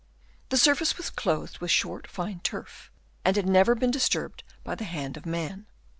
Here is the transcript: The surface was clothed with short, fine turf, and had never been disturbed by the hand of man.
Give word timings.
The 0.49 0.57
surface 0.57 0.97
was 0.97 1.11
clothed 1.11 1.59
with 1.59 1.69
short, 1.69 2.07
fine 2.07 2.39
turf, 2.39 2.91
and 3.23 3.35
had 3.35 3.47
never 3.47 3.75
been 3.75 3.91
disturbed 3.91 4.43
by 4.63 4.73
the 4.73 4.83
hand 4.85 5.15
of 5.15 5.27
man. 5.27 5.67